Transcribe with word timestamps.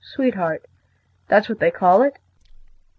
Sweetheart 0.15 0.65
that's 1.27 1.47
what 1.47 1.59
they 1.59 1.69
call 1.69 2.01
it. 2.01 2.17